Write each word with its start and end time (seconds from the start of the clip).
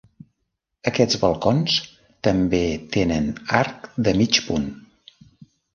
Aquests 0.91 1.19
balcons 1.25 1.77
també 2.31 2.63
tenen 2.97 3.31
arc 3.63 3.89
de 4.09 4.17
mig 4.25 4.43
punt. 4.49 4.69